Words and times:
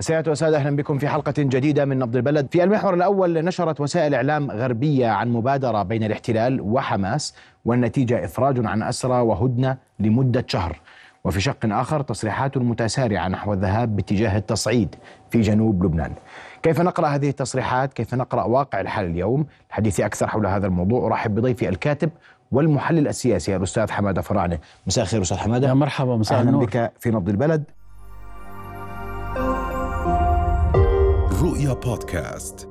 سيادة 0.00 0.30
وسادة 0.30 0.56
أهلا 0.56 0.76
بكم 0.76 0.98
في 0.98 1.08
حلقة 1.08 1.34
جديدة 1.38 1.84
من 1.84 1.98
نبض 1.98 2.16
البلد. 2.16 2.46
في 2.50 2.64
المحور 2.64 2.94
الأول 2.94 3.44
نشرت 3.44 3.80
وسائل 3.80 4.14
إعلام 4.14 4.50
غربية 4.50 5.08
عن 5.08 5.28
مبادرة 5.28 5.82
بين 5.82 6.04
الاحتلال 6.04 6.60
وحماس 6.60 7.34
والنتيجة 7.64 8.24
إفراج 8.24 8.66
عن 8.66 8.82
أسرى 8.82 9.20
وهدنة 9.20 9.76
لمدة 10.00 10.44
شهر. 10.48 10.80
وفي 11.24 11.40
شق 11.40 11.56
آخر 11.64 12.02
تصريحات 12.02 12.58
متسارعة 12.58 13.28
نحو 13.28 13.52
الذهاب 13.52 13.96
باتجاه 13.96 14.36
التصعيد 14.36 14.94
في 15.30 15.40
جنوب 15.40 15.84
لبنان. 15.84 16.12
كيف 16.62 16.80
نقرأ 16.80 17.06
هذه 17.06 17.28
التصريحات؟ 17.28 17.92
كيف 17.92 18.14
نقرأ 18.14 18.44
واقع 18.44 18.80
الحال 18.80 19.06
اليوم؟ 19.06 19.46
الحديث 19.68 20.00
أكثر 20.00 20.26
حول 20.26 20.46
هذا 20.46 20.66
الموضوع. 20.66 21.06
أرحب 21.06 21.34
بضيفي 21.34 21.68
الكاتب 21.68 22.10
والمحلل 22.52 23.08
السياسي 23.08 23.56
الأستاذ 23.56 23.90
حمادة 23.90 24.22
فرعنة 24.22 24.58
مساء 24.86 25.04
الخير 25.04 25.22
أستاذ 25.22 25.36
حمادة. 25.36 25.68
يا 25.68 25.74
مرحبا 25.74 26.16
مساء 26.16 26.38
أهلا 26.38 26.48
النور. 26.48 26.64
بك 26.64 26.92
في 27.00 27.10
نبض 27.10 27.28
البلد. 27.28 27.64
رؤيا 31.66 31.80
بودكاست 31.80 32.68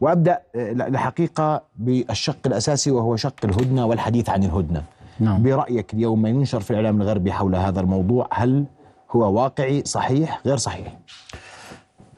وأبدأ 0.00 0.40
آه، 0.54 0.72
الحقيقة 0.72 1.62
بالشق 1.76 2.38
الأساسي 2.46 2.90
وهو 2.90 3.16
شق 3.16 3.34
الهدنة 3.44 3.86
والحديث 3.86 4.30
عن 4.30 4.44
الهدنة. 4.44 4.84
نعم 5.20 5.42
برأيك 5.42 5.94
اليوم 5.94 6.22
ما 6.22 6.28
ينشر 6.28 6.60
في 6.60 6.70
الإعلام 6.70 7.02
الغربي 7.02 7.32
حول 7.32 7.56
هذا 7.56 7.80
الموضوع 7.80 8.28
هل 8.32 8.64
هو 9.10 9.32
واقعي 9.42 9.82
صحيح 9.84 10.40
غير 10.46 10.56
صحيح؟ 10.56 10.98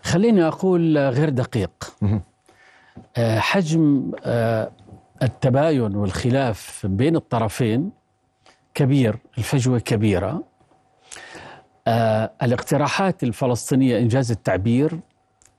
خليني 0.03 0.49
أقول 0.49 0.99
غير 0.99 1.29
دقيق. 1.29 1.95
آه، 3.17 3.39
حجم 3.39 4.11
آه، 4.25 4.71
التباين 5.23 5.97
والخلاف 5.97 6.87
بين 6.87 7.17
الطرفين 7.17 7.91
كبير 8.75 9.17
الفجوة 9.39 9.79
كبيرة 9.79 10.43
آه، 11.87 12.31
الاقتراحات 12.43 13.23
الفلسطينية 13.23 13.99
إنجاز 13.99 14.31
التعبير 14.31 15.01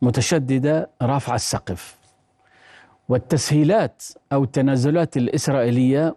متشددة 0.04 0.90
رافعة 1.02 1.36
السقف. 1.36 1.98
والتسهيلات 3.10 4.04
أو 4.34 4.44
التنازلات 4.44 5.18
الإسرائيلية 5.18 6.16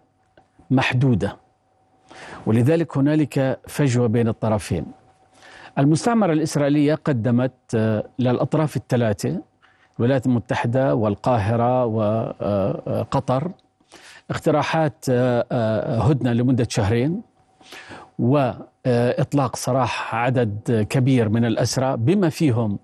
محدودة. 0.71 1.37
ولذلك 2.45 2.97
هنالك 2.97 3.59
فجوة 3.67 4.07
بين 4.07 4.27
الطرفين. 4.27 4.85
المستعمرة 5.77 6.33
الإسرائيلية 6.33 6.95
قدمت 6.95 7.51
آه، 7.75 8.03
للأطراف 8.19 8.77
الثلاثة 8.77 9.41
الولايات 9.99 10.25
المتحدة 10.25 10.95
والقاهرة 10.95 11.85
وقطر 11.85 13.51
اقتراحات 14.31 15.05
آه، 15.09 15.45
آه، 15.51 16.01
هدنة 16.01 16.33
لمدة 16.33 16.67
شهرين. 16.69 17.21
وإطلاق 18.19 19.55
سراح 19.55 20.15
عدد 20.15 20.85
كبير 20.89 21.29
من 21.29 21.45
الأسرى 21.45 21.97
بما 21.97 22.29
فيهم 22.29 22.79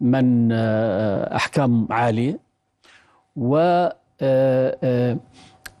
من 0.00 0.48
آه، 0.52 1.36
أحكام 1.36 1.86
عالية. 1.90 2.38
و 3.36 3.56
آه، 4.22 4.76
آه، 4.84 5.16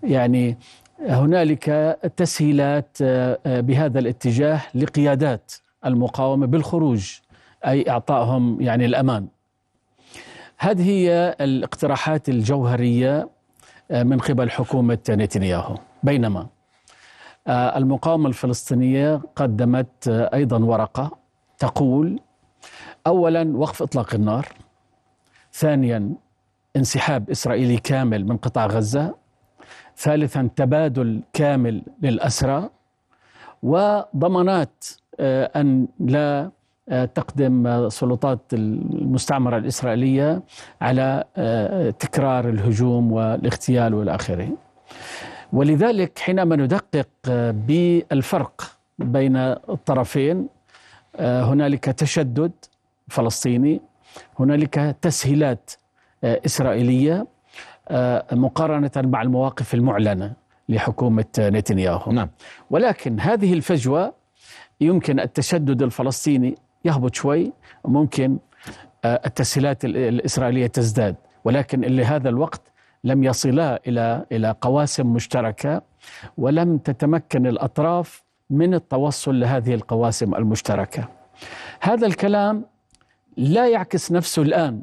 يعني 0.02 0.58
هنالك 1.08 1.64
تسهيلات 2.16 2.96
آه، 3.02 3.38
آه، 3.46 3.60
بهذا 3.60 3.98
الاتجاه 3.98 4.60
لقيادات 4.74 5.52
المقاومة 5.86 6.46
بالخروج 6.46 7.18
أي 7.66 7.90
إعطائهم 7.90 8.60
يعني 8.60 8.84
الأمان. 8.86 9.26
هذه 10.58 10.82
هي 10.90 11.36
الاقتراحات 11.40 12.28
الجوهرية 12.28 13.28
آه، 13.90 14.02
من 14.02 14.18
قبل 14.18 14.50
حكومة 14.50 14.98
نتنياهو. 15.10 15.74
بينما 16.02 16.46
آه، 17.46 17.78
المقاومة 17.78 18.28
الفلسطينية 18.28 19.20
قدمت 19.36 20.08
آه، 20.08 20.30
أيضا 20.34 20.58
ورقة 20.64 21.10
تقول 21.58 22.20
أولا 23.06 23.56
وقف 23.56 23.82
إطلاق 23.82 24.14
النار 24.14 24.48
ثانيا 25.52 26.12
انسحاب 26.76 27.30
إسرائيلي 27.30 27.76
كامل 27.76 28.26
من 28.26 28.36
قطاع 28.36 28.66
غزة 28.66 29.14
ثالثا 29.96 30.48
تبادل 30.56 31.22
كامل 31.32 31.82
للأسرى 32.02 32.70
وضمانات 33.62 34.84
آه، 35.20 35.50
أن 35.56 35.88
لا 36.00 36.50
آه، 36.88 37.04
تقدم 37.04 37.66
آه، 37.66 37.88
سلطات 37.88 38.40
المستعمرة 38.52 39.56
الإسرائيلية 39.56 40.42
على 40.80 41.24
تكرار 41.98 42.48
الهجوم 42.48 43.12
والاغتيال 43.12 43.94
والى 43.94 44.14
آخره. 44.14 44.48
ولذلك 45.52 46.18
حينما 46.18 46.56
ندقق 46.56 47.08
بالفرق 47.50 48.62
بين 48.98 49.36
الطرفين 49.36 50.48
هنالك 51.20 51.84
تشدد 51.84 52.52
فلسطيني. 53.10 53.80
هنالك 54.38 54.96
تسهيلات 55.02 55.70
آه، 56.24 56.40
إسرائيلية 56.46 57.26
آه، 57.88 58.26
مقارنة 58.32 58.90
مع 58.96 59.22
المواقف 59.22 59.74
المعلنة 59.74 60.32
لحكومة 60.68 61.24
نتنياهو. 61.38 62.12
نعم. 62.12 62.28
ولكن 62.70 63.20
هذه 63.20 63.52
الفجوة 63.52 64.12
يمكن 64.80 65.20
التشدد 65.20 65.82
الفلسطيني 65.82 66.54
يهبط 66.84 67.14
شوي 67.14 67.52
وممكن 67.84 68.38
آه، 69.04 69.20
التسهيلات 69.26 69.84
ال- 69.84 69.96
الإسرائيلية 69.96 70.66
تزداد. 70.66 71.16
ولكن 71.44 71.80
لهذا 71.80 72.28
الوقت 72.28 72.60
لم 73.04 73.24
يصلا 73.24 73.80
إلى 73.88 74.24
إلى 74.32 74.54
قواسم 74.60 75.06
مشتركة 75.06 75.82
ولم 76.38 76.78
تتمكن 76.78 77.46
الأطراف 77.46 78.22
من 78.50 78.74
التوصل 78.74 79.40
لهذه 79.40 79.74
القواسم 79.74 80.34
المشتركة. 80.34 81.08
هذا 81.80 82.06
الكلام 82.06 82.64
لا 83.40 83.68
يعكس 83.68 84.12
نفسه 84.12 84.42
الآن 84.42 84.82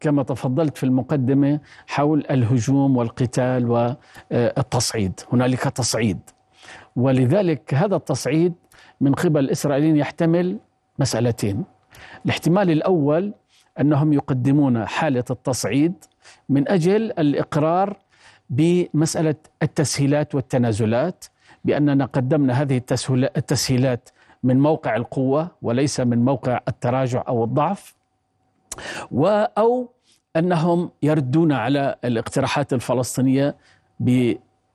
كما 0.00 0.22
تفضلت 0.22 0.76
في 0.76 0.84
المقدمة 0.84 1.60
حول 1.86 2.24
الهجوم 2.30 2.96
والقتال 2.96 3.70
والتصعيد. 3.70 5.20
هنالك 5.32 5.60
تصعيد. 5.62 6.18
ولذلك 6.96 7.74
هذا 7.74 7.96
التصعيد 7.96 8.52
من 9.00 9.14
قبل 9.14 9.40
الإسرائيليين 9.44 9.96
يحتمل 9.96 10.58
مسألتين. 10.98 11.64
الاحتمال 12.24 12.70
الأول 12.70 13.34
أنهم 13.80 14.12
يقدمون 14.12 14.86
حالة 14.86 15.24
التصعيد 15.30 15.94
من 16.48 16.68
أجل 16.68 17.02
الإقرار 17.18 17.96
بمسألة 18.50 19.34
التسهيلات 19.62 20.34
والتنازلات 20.34 21.24
بأننا 21.64 22.04
قدمنا 22.04 22.52
هذه 22.62 22.76
التسهيل- 22.78 23.28
التسهيلات 23.36 24.08
من 24.42 24.60
موقع 24.60 24.96
القوة 24.96 25.48
وليس 25.62 26.00
من 26.00 26.24
موقع 26.24 26.60
التراجع 26.68 27.24
أو 27.28 27.44
الضعف 27.44 27.94
أو 29.58 29.88
أنهم 30.36 30.90
يردون 31.02 31.52
على 31.52 31.96
الاقتراحات 32.04 32.72
الفلسطينية 32.72 33.56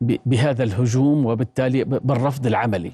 بهذا 0.02 0.64
الهجوم 0.64 1.26
وبالتالي 1.26 1.84
بالرفض 1.84 2.48
العملي. 2.48 2.94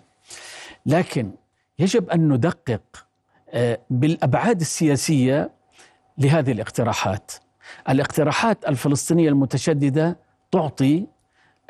لكن 0.85 1.31
يجب 1.79 2.09
أن 2.09 2.33
ندقق 2.33 2.81
آه، 3.49 3.79
بالأبعاد 3.89 4.61
السياسية 4.61 5.51
لهذه 6.17 6.51
الاقتراحات. 6.51 7.31
الاقتراحات 7.89 8.65
الفلسطينية 8.65 9.29
المتشددة 9.29 10.17
تعطي 10.51 11.07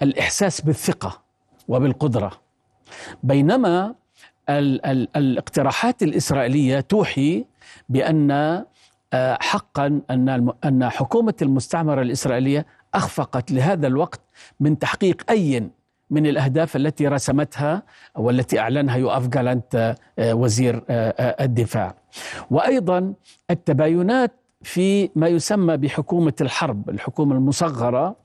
الإحساس 0.02 0.62
بالثقة 0.62 1.22
وبالقدرة. 1.68 2.32
بينما 3.24 3.96
ال 4.50 4.86
ال 4.86 5.08
الاقتراحات 5.16 6.04
الإسرائيلية 6.04 6.80
توحي 6.80 7.46
بأن 7.90 8.32
آه، 9.14 9.38
حقا 9.42 10.02
أن 10.10 10.54
أن 10.66 10.90
حكومة 10.90 11.34
المستعمرة 11.42 12.02
الإسرائيلية 12.02 12.66
أخفقت 12.94 13.52
لهذا 13.52 13.88
الوقت 13.88 14.22
من 14.60 14.80
تحقيق 14.80 15.32
أي 15.32 15.70
من 16.10 16.28
الأهداف 16.28 16.76
التي 16.76 17.08
رسمتها 17.08 17.84
والتي 18.16 18.60
أعلنها 18.60 18.98
يوآف 18.98 19.28
جالانت 19.28 19.96
آه، 20.20 20.34
وزير 20.34 20.84
آه، 20.90 21.44
الدفاع. 21.44 21.96
وأيضا 22.52 23.14
التباينات 23.52 24.39
في 24.62 25.10
ما 25.16 25.28
يسمى 25.28 25.78
بحكومة 25.78 26.34
الحرب 26.42 26.90
الحكومة 26.90 27.36
المصغرة 27.36 28.16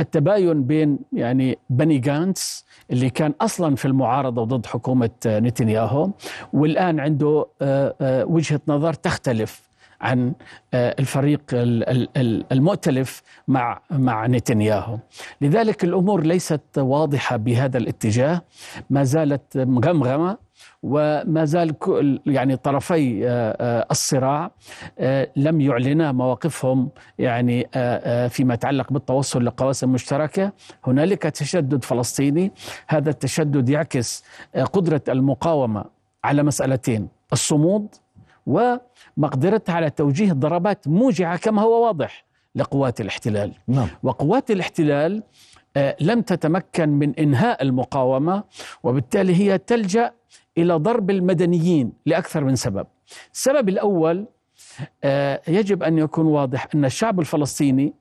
التباين 0.00 0.64
بين 0.64 0.98
يعني 1.12 1.58
بني 1.70 1.98
جانتس 1.98 2.64
اللي 2.90 3.10
كان 3.10 3.34
أصلا 3.40 3.76
في 3.76 3.84
المعارضة 3.84 4.44
ضد 4.44 4.66
حكومة 4.66 5.10
نتنياهو 5.26 6.10
والآن 6.52 7.00
عنده 7.00 7.46
آه، 7.62 7.94
آه، 8.00 8.24
وجهة 8.24 8.60
نظر 8.68 8.92
تختلف 8.92 9.62
عن 10.00 10.32
آه، 10.74 10.94
الفريق 10.98 11.40
ال- 11.52 11.88
ال- 11.88 12.08
ال- 12.16 12.44
المؤتلف 12.52 13.22
مع 13.48 13.80
مع 13.90 14.26
نتنياهو. 14.26 14.98
لذلك 15.40 15.84
الأمور 15.84 16.22
ليست 16.22 16.60
واضحة 16.78 17.36
بهذا 17.36 17.78
الاتجاه 17.78 18.42
ما 18.90 19.04
زالت 19.04 19.56
مغمغمة. 19.58 20.36
وما 20.86 21.44
زال 21.44 21.78
كل- 21.78 22.20
يعني 22.26 22.56
طرفي 22.56 23.28
آه، 23.28 23.56
آه، 23.60 23.86
الصراع 23.90 24.50
آه، 24.98 25.28
لم 25.36 25.60
يعلنا 25.60 26.12
مواقفهم 26.12 26.88
يعني 27.18 27.68
فيما 28.28 28.54
يتعلق 28.54 28.92
بالتوصل 28.92 29.44
لقواسم 29.44 29.92
مشتركة. 29.92 30.52
هنالك 30.84 31.22
تشدد 31.22 31.84
فلسطيني. 31.84 32.52
هذا 32.88 33.10
التشدد 33.10 33.68
يعكس 33.68 34.24
قدرة 34.72 35.00
المقاومة 35.08 35.84
على 36.24 36.42
مسألتين 36.42 37.08
الصمود 37.32 37.86
ومقدرتها 39.16 39.72
على 39.74 39.90
توجيه 39.90 40.32
ضربات 40.32 40.88
موجعة 40.88 41.36
كما 41.36 41.62
هو 41.62 41.86
واضح 41.86 42.24
لقوات 42.54 43.00
الاحتلال. 43.00 43.52
نعم. 43.68 43.88
وقوات 44.02 44.50
الاحتلال 44.50 45.22
لم 46.00 46.20
تتمكن 46.20 46.88
من 46.88 47.14
إنهاء 47.18 47.62
المقاومة 47.62 48.44
وبالتالي 48.82 49.36
هي 49.36 49.58
تلجأ 49.58 50.10
إلى 50.58 50.74
ضرب 50.74 51.10
المدنيين 51.10 51.92
لأكثر 52.06 52.44
من 52.44 52.56
سبب. 52.56 52.86
السبب 53.32 53.68
الأول 53.68 54.26
آه، 55.04 55.40
يجب 55.48 55.82
أن 55.82 55.98
يكون 55.98 56.26
واضح 56.26 56.68
أن 56.74 56.84
الشعب 56.84 57.20
الفلسطيني 57.20 57.94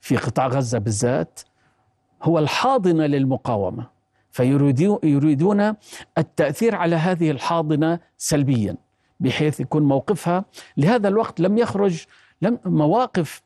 في 0.00 0.16
قطاع 0.16 0.46
غزة 0.46 0.78
بالذات 0.78 1.40
هو 2.22 2.38
الحاضنه 2.38 3.06
للمقاومة 3.06 3.86
فيريدون 4.32 5.74
التأثير 6.18 6.74
على 6.74 6.96
هذه 6.96 7.30
الحاضنة 7.30 8.00
سلبيا 8.18 8.76
بحيث 9.20 9.60
يكون 9.60 9.82
موقفها 9.82 10.44
لهذا 10.76 11.08
الوقت 11.08 11.40
لم 11.40 11.58
يخرج 11.58 12.04
لم 12.42 12.58
مواقف 12.64 13.42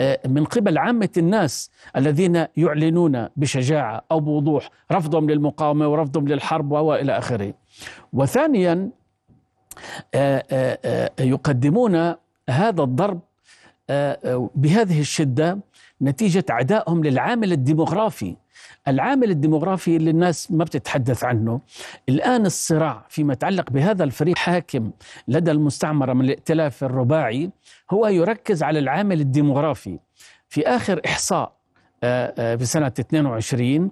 آه، 0.00 0.20
من 0.26 0.44
قبل 0.44 0.78
عامة 0.78 1.08
الناس 1.16 1.70
الذين 1.96 2.46
يعلنون 2.56 3.28
بشجاعة 3.36 4.02
أو 4.10 4.20
بوضوح 4.20 4.70
رفضهم 4.92 5.30
للمقاومة 5.30 5.88
ورفضهم 5.88 6.28
للحرب 6.28 6.72
وإلى 6.72 7.18
آخره 7.18 7.54
وثانيا 8.12 8.90
آه، 10.14 10.44
آه، 10.50 11.10
يقدمون 11.20 12.14
هذا 12.50 12.82
الضرب 12.82 13.20
بهذه 14.54 15.00
الشدة 15.00 15.58
نتيجة 16.02 16.44
عدائهم 16.50 17.04
للعامل 17.04 17.52
الديموغرافي. 17.52 18.36
العامل 18.88 19.30
الديموغرافي 19.30 19.96
اللي 19.96 20.10
الناس 20.10 20.50
ما 20.50 20.64
بتتحدث 20.64 21.24
عنه. 21.24 21.60
الآن 22.08 22.46
الصراع 22.46 23.06
فيما 23.08 23.32
يتعلق 23.32 23.70
بهذا 23.70 24.04
الفريق 24.04 24.38
حاكم 24.38 24.90
لدى 25.28 25.50
المستعمرة 25.50 26.12
من 26.12 26.24
الائتلاف 26.24 26.84
الرباعي 26.84 27.50
هو 27.90 28.06
يركز 28.06 28.62
على 28.62 28.78
العامل 28.78 29.20
الديموغرافي. 29.20 29.98
في 30.48 30.66
آخر 30.66 31.00
إحصاء 31.06 31.52
آه، 32.02 32.34
آه، 32.38 32.56
في 32.56 32.64
سنة 32.64 32.92
22 33.00 33.90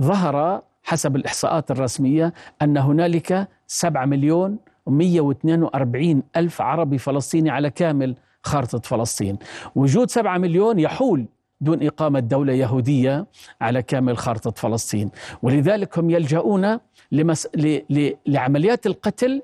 ظهر 0.00 0.62
حسب 0.84 1.16
الإحصاءات 1.16 1.70
الرسمية 1.70 2.32
أن 2.62 2.76
هنالك 2.76 3.48
7 3.66 4.04
مليون 4.04 4.58
و142 4.90 6.16
ألف 6.36 6.60
عربي 6.60 6.98
فلسطيني 6.98 7.50
على 7.50 7.70
كامل 7.70 8.16
خارطة 8.42 8.78
فلسطين. 8.78 9.38
وجود 9.74 10.10
7 10.10 10.38
مليون 10.38 10.78
يحول 10.78 11.26
دون 11.60 11.86
إقامة 11.86 12.20
دولة 12.20 12.52
يهودية 12.52 13.26
على 13.60 13.82
كامل 13.82 14.16
خارطة 14.16 14.50
فلسطين. 14.50 15.10
ولذلك 15.42 15.98
هم 15.98 16.10
يلجؤون 16.10 16.78
لمس... 17.12 17.48
ل... 17.54 17.80
ل... 17.90 18.14
لعمليات 18.26 18.86
القتل 18.86 19.42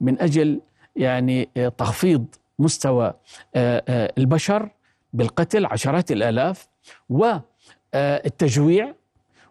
من 0.00 0.20
أجل 0.20 0.60
يعني 0.96 1.48
تخفيض 1.78 2.26
مستوى 2.58 3.12
البشر 4.18 4.70
بالقتل 5.12 5.66
عشرات 5.66 6.12
الآلاف 6.12 6.68
والتجويع 7.08 8.94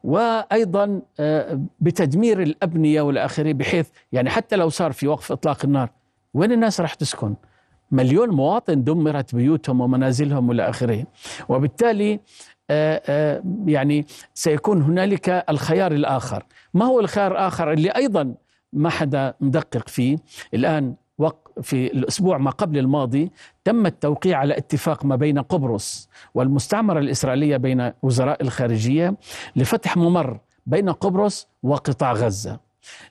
وأيضا 0.04 1.02
بتدمير 1.80 2.42
الأبنية 2.42 3.02
والاخره 3.02 3.52
بحيث 3.52 3.90
يعني 4.12 4.30
حتى 4.30 4.56
لو 4.56 4.70
صار 4.70 4.92
في 4.92 5.08
وقف 5.08 5.32
إطلاق 5.32 5.66
النار 5.66 5.90
وين 6.34 6.52
الناس 6.52 6.82
راح 6.82 6.94
تسكن؟ 6.94 7.36
مليون 7.92 8.30
مواطن 8.30 8.84
دمرت 8.84 9.36
بيوتهم 9.36 9.82
ومنازلهم 9.82 10.50
والى 10.50 10.70
اخره 10.70 11.06
وبالتالي 11.50 12.20
آه، 12.70 13.02
آه، 13.08 13.44
يعني 13.66 14.06
سيكون 14.34 14.82
هنالك 14.82 15.30
الخيار 15.50 15.92
الآخر. 15.92 16.46
ما 16.74 16.86
هو 16.86 17.00
الخيار 17.00 17.32
الآخر 17.32 17.72
اللي 17.72 17.90
أيضا 17.90 18.36
ما 18.74 18.90
حدا 18.90 19.34
مدقق 19.42 19.90
فيه؟ 19.90 20.18
الآن 20.54 20.96
في 21.62 21.88
الأسبوع 21.88 22.38
ما 22.38 22.52
قبل 22.52 22.78
الماضي 22.78 23.32
تم 23.64 23.86
التوقيع 23.86 24.38
على 24.38 24.58
اتفاق 24.58 25.06
ما 25.06 25.16
بين 25.16 25.40
قبرص 25.40 26.10
والمستعمرة 26.34 27.00
الإسرائيلية 27.00 27.58
بين 27.58 27.92
وزراء 28.04 28.42
الخارجية 28.44 29.16
لفتح 29.56 29.98
ممر 29.98 30.40
بين 30.66 30.90
قبرص 30.90 31.48
وقطاع 31.64 32.14
غزة 32.14 32.60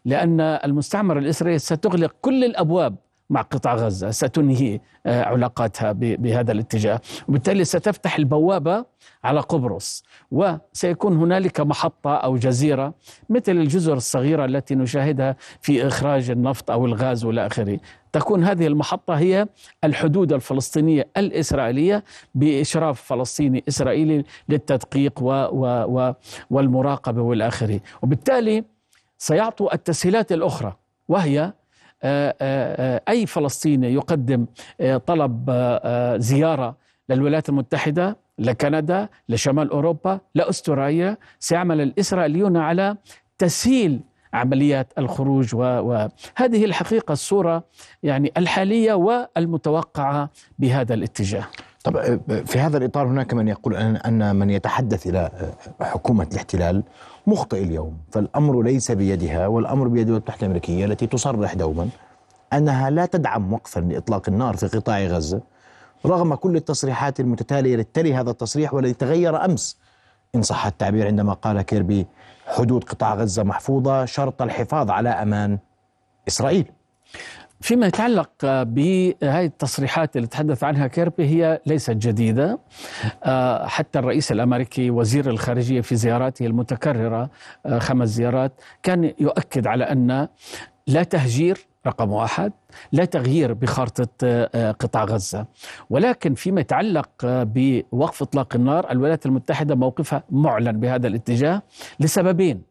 لأن 0.05 0.41
المستعمرة 0.41 1.19
الإسرائيلية 1.19 1.59
ستغلق 1.59 2.15
كل 2.23 2.45
الأبواب 2.45 2.97
مع 3.33 3.43
قطاع 3.43 3.75
غزة 3.75 4.11
ستنهي 4.11 4.81
آه، 5.07 5.23
علاقاتها 5.25 5.93
بهذا 5.93 6.53
الاتجاه. 6.53 7.01
وبالتالي 7.29 7.65
ستفتح 7.65 8.17
البوابة 8.19 8.85
على 9.25 9.41
قبرص. 9.41 10.05
وسيكون 10.31 11.17
هنالك 11.17 11.61
محطة 11.61 12.15
أو 12.15 12.37
جزيرة 12.37 12.95
مثل 13.31 13.53
الجزر 13.53 13.95
الصغيرة 13.95 14.45
التي 14.45 14.75
نشاهدها 14.75 15.37
في 15.61 15.87
إخراج 15.87 16.31
النفط 16.31 16.71
أو 16.71 16.87
الغاز 16.87 17.25
والى 17.25 17.47
آخره. 17.47 17.79
تكون 18.13 18.45
هذه 18.45 18.67
المحطة 18.67 19.15
هي 19.15 19.47
الحدود 19.85 20.33
الفلسطينية 20.33 21.09
الإسرائيلية 21.17 22.05
بإشراف 22.35 23.03
فلسطيني 23.03 23.65
إسرائيلي 23.69 24.25
للتدقيق 24.49 25.23
و 25.23 25.31
و 25.33 25.67
و 25.99 26.15
والمراقبة 26.51 27.23
والآخره 27.23 27.81
وبالتالي 28.03 28.65
سيعطوا 29.19 29.75
التسهيلات 29.75 30.33
الأخرى 30.33 30.77
وهي 31.09 31.53
أي 33.09 33.27
فلسطيني 33.27 33.95
يقدم 33.95 34.47
طلب 35.07 35.51
زيارة 36.17 36.77
للولايات 37.09 37.49
المتحدة 37.49 38.17
لكندا 38.39 39.09
لشمال 39.29 39.71
أوروبا 39.71 40.21
لأستراليا 40.35 41.17
سيعمل 41.39 41.81
الإسرائيليون 41.81 42.57
على 42.57 42.97
تسهيل 43.39 44.01
عمليات 44.35 44.93
الخروج 44.99 45.55
وهذه 45.55 46.65
الحقيقة 46.65 47.13
الصورة 47.13 47.65
يعني 48.03 48.33
الحالية 48.37 48.95
والمتوقعة 48.95 50.31
بهذا 50.59 50.95
الاتجاه. 50.95 51.45
طب 51.85 52.21
في 52.47 52.59
هذا 52.59 52.79
الإطار 52.79 53.07
هناك 53.07 53.35
من 53.35 53.49
يقول 53.49 53.77
أن 53.77 54.37
من 54.37 54.51
يتحدث 54.51 55.07
إلى 55.07 55.31
حكومة 55.81 56.29
الاحتلال 56.33 56.83
مخطئ 57.27 57.63
اليوم. 57.63 57.99
فالأمر 58.13 58.63
ليس 58.63 58.91
بيدها 58.91 59.47
والأمر 59.47 59.89
بيد 59.89 60.07
الولايات 60.07 60.09
المتحدة 60.09 60.41
الأمريكية 60.41 60.85
التي 60.85 61.07
تصرح 61.07 61.55
دوما 61.55 61.89
أنها 62.53 62.91
لا 62.91 63.07
تدعم 63.07 63.53
وقفا 63.53 63.81
لإطلاق 63.81 64.29
النار 64.29 64.57
في 64.57 64.67
قطاع 64.67 65.01
غزة 65.01 65.41
رغم 66.07 66.35
كل 66.35 66.57
التصريحات 66.57 67.21
المتتالية 67.21 67.77
للتلي 67.77 68.15
هذا 68.15 68.31
التصريح 68.31 68.75
والذي 68.75 68.95
تغير 68.95 69.45
أمس. 69.45 69.79
إن 70.35 70.43
صح 70.43 70.67
التعبير 70.67 71.07
عندما 71.07 71.33
قال 71.33 71.63
كيربي 71.63 72.07
حدود 72.47 72.85
قطاع 72.85 73.15
غزة 73.15 73.43
محفوظة 73.43 74.05
شرط 74.05 74.43
الحفاظ 74.43 74.91
على 74.91 75.09
أمان 75.09 75.59
إسرائيل. 76.29 76.73
فيما 77.63 77.87
يتعلق 77.87 78.31
بهذه 78.43 79.45
التصريحات 79.45 80.17
اللي 80.17 80.27
تحدث 80.27 80.65
عنها 80.65 80.87
كيربي 80.87 81.27
هي 81.27 81.61
ليست 81.67 81.91
جديدة. 81.91 82.59
آه، 83.25 83.67
حتى 83.67 83.99
الرئيس 83.99 84.33
الأمريكي 84.33 84.91
وزير 84.91 85.31
الخارجية 85.31 85.81
في 85.81 85.97
زياراته 85.97 86.47
المتكررة 86.47 87.31
آه، 87.67 87.79
خمس 87.79 88.09
زيارات 88.09 88.53
كان 88.83 89.13
يؤكد 89.21 89.67
على 89.67 89.85
أن 89.85 90.29
لا 90.87 91.03
تهجير 91.03 91.67
رقم 91.87 92.13
واحد 92.13 92.53
لا 92.93 93.05
تغيير 93.05 93.53
بخارطة 93.53 94.09
آه، 94.25 94.73
قطاع 94.73 95.05
غزة. 95.05 95.47
ولكن 95.91 96.35
فيما 96.35 96.61
يتعلق 96.61 97.09
بوقف 97.25 98.23
إطلاق 98.23 98.55
النار 98.55 98.91
الولايات 98.91 99.27
المتحدة 99.27 99.75
موقفها 99.75 100.25
معلن 100.31 100.81
بهذا 100.81 101.09
الاتجاه 101.09 101.63
لسببين. 102.01 102.63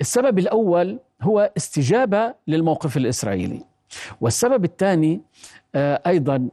السبب 0.00 0.38
الأول 0.38 0.98
هو 1.22 1.52
استجابة 1.56 2.34
للموقف 2.48 2.96
الإسرائيلي. 2.96 3.67
والسبب 4.20 4.64
الثاني 4.64 5.20
آه، 5.74 6.00
أيضا 6.06 6.48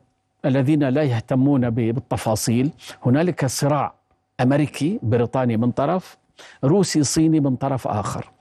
الذين 0.45 0.83
لا 0.83 1.03
يهتمون 1.03 1.69
بالتفاصيل. 1.69 2.71
هنالك 3.05 3.45
صراع 3.45 3.93
أمريكي 4.41 4.99
بريطاني 5.03 5.57
من 5.57 5.71
طرف 5.71 6.17
روسي 6.63 7.03
صيني 7.03 7.39
من 7.39 7.55
طرف 7.55 7.87
آخر. 7.87 8.31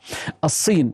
الصين 0.44 0.92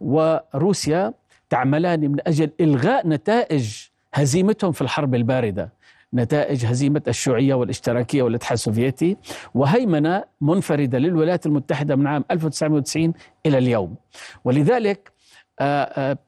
وروسيا 0.00 1.14
تعملان 1.50 2.00
من 2.10 2.16
أجل 2.26 2.50
إلغاء 2.60 3.08
نتائج 3.08 3.76
هزيمتهم 4.14 4.72
في 4.72 4.82
الحرب 4.82 5.14
الباردة. 5.14 5.72
نتائج 6.14 6.66
هزيمة 6.66 7.02
الشيوعية 7.08 7.54
والاشتراكية 7.54 8.22
والاتحاد 8.22 8.52
السوفيتي 8.52 9.16
وهيمنة 9.54 10.24
منفردة 10.40 10.98
للولايات 10.98 11.46
المتحدة 11.46 11.96
من 11.96 12.06
عام 12.06 12.24
1990 12.30 13.12
إلى 13.46 13.58
اليوم. 13.58 13.94
ولذلك 14.44 15.12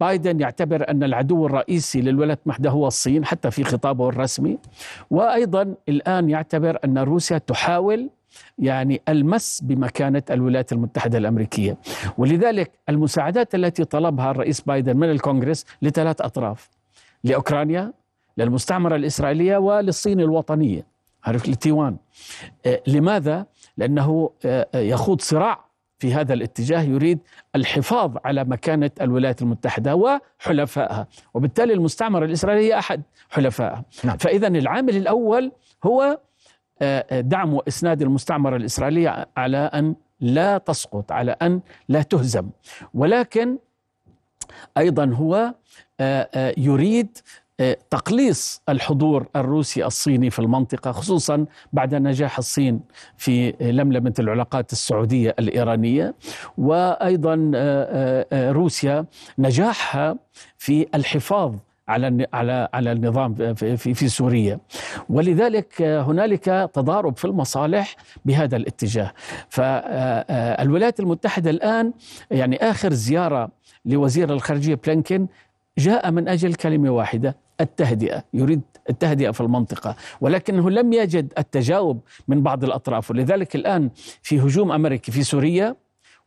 بايدن 0.00 0.40
يعتبر 0.40 0.90
أن 0.90 1.02
العدو 1.02 1.47
الرئيسي 1.47 2.00
للولايات 2.00 2.40
المتحدة 2.47 2.71
هو 2.71 2.87
الصين 2.87 3.25
حتى 3.25 3.50
في 3.50 3.64
خطابه 3.64 4.09
الرسمي. 4.09 4.59
وأيضا 5.11 5.75
الآن 5.88 6.30
يعتبر 6.30 6.78
أن 6.85 6.99
روسيا 6.99 7.38
تحاول 7.38 8.11
يعني 8.59 9.00
المس 9.09 9.61
بمكانة 9.64 10.23
الولايات 10.30 10.73
المتحدة 10.73 11.18
الأمريكية. 11.18 11.76
ولذلك 12.18 12.71
المساعدات 12.88 13.54
التي 13.54 13.85
طلبها 13.85 14.30
الرئيس 14.30 14.61
بايدن 14.61 14.97
من 14.97 15.11
الكونغرس 15.11 15.64
لثلاث 15.83 16.21
أطراف 16.21 16.71
لأوكرانيا 17.25 17.92
للمستعمرة 18.38 18.97
الإسرائيلية 18.97 19.56
وللصين 19.56 20.21
الوطنية 20.21 20.87
عرف 21.25 21.49
لتيوان. 21.49 21.97
آه، 22.66 22.83
لماذا؟ 22.87 23.47
لأنه 23.76 24.30
يخوض 24.75 25.21
صراع 25.21 25.65
في 26.06 26.14
هذا 26.14 26.34
الاتجاه 26.34 26.82
يريد 26.82 27.18
الحفاظ 27.56 28.16
على 28.25 28.44
مكانة 28.44 28.90
الولايات 29.00 29.42
المتحدة 29.42 29.94
وحلفائها. 29.94 31.06
وبالتالي 31.34 31.72
المستعمرة 31.72 32.25
الإسرائيلية 32.25 32.75
هي 32.75 32.78
أحد 32.78 33.02
حلفائها. 33.30 33.84
نعم. 34.04 34.16
فإذا 34.16 34.46
العامل 34.46 34.96
الأول 34.96 35.52
هو 35.84 36.18
آه، 36.82 37.06
آه، 37.10 37.20
دعم 37.20 37.54
وإسناد 37.54 38.02
المستعمرة 38.02 38.56
الإسرائيلية 38.56 39.28
على 39.36 39.58
أن 39.58 39.94
لا 40.20 40.58
تسقط 40.58 41.12
على 41.12 41.36
أن 41.42 41.60
لا 41.88 42.02
تهزم. 42.02 42.50
ولكن 42.94 43.58
أيضا 44.78 45.04
هو 45.04 45.54
آه، 46.00 46.54
يريد 46.56 47.18
تقليص 47.90 48.62
الحضور 48.68 49.26
الروسي 49.36 49.86
الصيني 49.86 50.30
في 50.30 50.38
المنطقة 50.38 50.92
خصوصا 50.92 51.46
بعد 51.72 51.94
نجاح 51.94 52.38
الصين 52.38 52.80
في 53.16 53.54
لملمة 53.60 54.14
العلاقات 54.18 54.72
السعودية 54.72 55.34
الإيرانية. 55.38 56.14
وأيضا 56.58 57.50
آه، 57.54 58.26
آه، 58.32 58.52
روسيا 58.52 59.04
نجاحها 59.38 60.16
في 60.58 60.86
الحفاظ 60.94 61.54
على 61.88 62.26
على 62.32 62.68
على 62.75 62.92
النظام 62.92 63.54
في 63.54 63.94
في 63.94 64.08
سوريا. 64.08 64.58
ولذلك 65.10 65.82
هنالك 65.82 66.70
تضارب 66.75 67.16
في 67.16 67.25
المصالح 67.25 67.96
بهذا 68.25 68.56
الاتجاه. 68.56 69.12
فالولايات 69.48 71.00
المتحدة 71.00 71.50
الآن 71.50 71.92
يعني 72.30 72.56
آخر 72.56 72.92
زيارة 72.92 73.48
لوزير 73.84 74.32
الخارجية 74.32 74.75
بلينكن 74.75 75.26
جاء 75.78 76.10
من 76.10 76.28
أجل 76.28 76.54
كلمة 76.54 76.90
واحدة 76.90 77.45
التهدئة 77.60 78.25
يريد 78.34 78.60
التهدئة 78.90 79.30
في 79.30 79.40
المنطقة 79.40 79.96
ولكنه 80.20 80.70
لم 80.70 80.92
يجد 80.92 81.32
التجاوب 81.38 82.00
من 82.28 82.42
بعض 82.42 82.64
الأطراف 82.64 83.10
ولذلك 83.10 83.56
الآن 83.56 83.90
في 84.22 84.40
هجوم 84.40 84.72
أمريكي 84.72 85.12
في 85.12 85.22
سوريا 85.22 85.76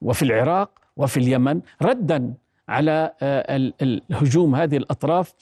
وفي 0.01 0.21
العراق 0.21 0.69
وفي 0.98 1.17
اليمن 1.17 1.62
ردا 1.81 2.33
على 2.69 3.12
آه، 3.21 3.71
الهجوم 3.81 4.55
هذه 4.55 4.77
الأطراف 4.77 5.33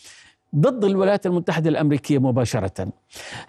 ضد 0.56 0.84
الولايات 0.84 1.26
المتحدة 1.26 1.70
الأمريكية 1.70 2.20
مباشرة. 2.20 2.88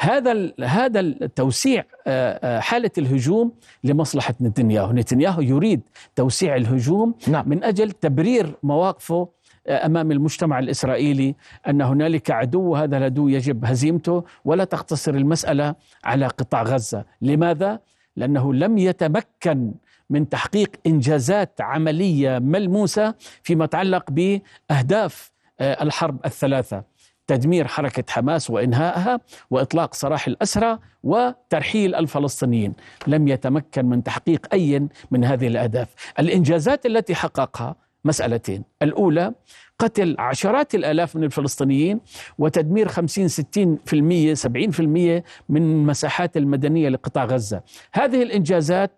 هذا 0.01 0.53
هذا 0.65 1.01
التوسيع 1.01 1.85
آه، 2.07 2.57
آه، 2.57 2.61
حالة 2.61 2.91
الهجوم 2.99 3.53
لمصلحة 3.85 4.35
نتنياهو، 4.41 4.93
نتنياهو 4.93 5.41
يريد 5.41 5.81
توسيع 6.17 6.57
الهجوم 6.57 7.15
نعم. 7.29 7.49
من 7.49 7.65
أجل 7.65 7.91
تبرير 7.91 8.55
مواقفه 8.63 9.29
أمام 9.69 10.13
المجتمع 10.13 10.59
الإسرائيلي 10.59 11.35
أن 11.69 11.81
هنالك 11.83 12.31
عدو 12.31 12.63
وهذا 12.63 12.97
العدو 12.97 13.29
يجب 13.29 13.65
هزيمته 13.65 14.25
ولا 14.45 14.65
تقتصر 14.65 15.15
المسألة 15.15 15.75
على 16.05 16.27
قطاع 16.27 16.63
غزة، 16.63 17.05
لماذا؟ 17.23 17.81
لأنه 18.17 18.55
لم 18.55 18.79
يتمكن 18.79 19.73
من 20.11 20.29
تحقيق 20.29 20.71
إنجازات 20.87 21.61
عملية 21.61 22.39
ملموسة 22.39 23.15
فيما 23.43 23.65
يتعلق 23.65 24.11
بأهداف 24.11 25.31
آه، 25.61 25.83
الحرب 25.83 26.27
الثلاثة 26.27 26.83
تدمير 27.27 27.67
حركة 27.67 28.05
حماس 28.09 28.51
وإنهائها 28.51 29.21
وإطلاق 29.51 29.95
سراح 29.95 30.27
الأسرى 30.27 30.79
وترحيل 31.03 31.95
الفلسطينيين. 31.95 32.75
لم 33.07 33.29
يتمكن 33.29 33.87
من 33.87 34.03
تحقيق 34.03 34.47
أي 34.53 34.89
من 35.11 35.25
هذه 35.25 35.47
الأهداف. 35.47 35.89
الإنجازات 36.19 36.87
التي 36.87 37.15
حققها 37.15 37.77
مسألتين. 38.05 38.65
الأولى 38.83 39.33
قتل 39.79 40.17
عشرات 40.19 40.75
الآلاف 40.75 41.17
من 41.17 41.25
الفلسطينيين 41.25 42.01
وتدمير 42.39 42.89
50 42.89 43.29
60% 43.29 44.35
70% 44.35 45.23
من 45.49 45.63
المساحات 45.63 46.37
المدنية 46.37 46.89
لقطاع 46.89 47.25
غزة. 47.25 47.63
هذه 47.93 48.23
الإنجازات 48.23 48.91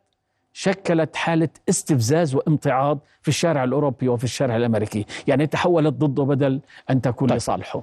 شكلت 0.52 1.16
حالة 1.16 1.48
استفزاز 1.68 2.34
وامتعاض 2.34 2.98
في 3.22 3.28
الشارع 3.28 3.64
الأوروبي 3.64 4.08
وفي 4.08 4.24
الشارع 4.24 4.56
الأمريكي. 4.56 5.06
يعني 5.26 5.46
تحولت 5.46 5.94
ضده 5.94 6.22
بدل 6.22 6.60
أن 6.90 7.00
تكون 7.00 7.28
طيب. 7.28 7.36
لصالحه. 7.36 7.82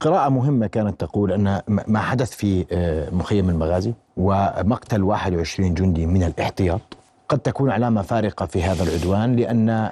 قراءة 0.00 0.28
مهمة 0.28 0.66
كانت 0.66 1.00
تقول 1.00 1.32
أن 1.32 1.60
ما 1.68 2.00
حدث 2.00 2.30
في 2.30 2.66
آه، 2.72 3.10
مخيم 3.10 3.50
المغازي 3.50 3.94
ومقتل 4.16 5.02
21 5.02 5.74
جندي 5.74 6.06
من 6.06 6.22
الاحتياط 6.22 6.97
قد 7.28 7.38
تكون 7.38 7.70
علامة 7.70 8.02
فارقة 8.02 8.46
في 8.46 8.62
هذا 8.62 8.82
العدوان 8.82 9.36
لأن 9.36 9.68
آه، 9.70 9.90